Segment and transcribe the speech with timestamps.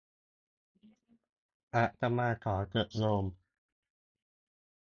[1.75, 3.25] อาตมาขอเถอะโยม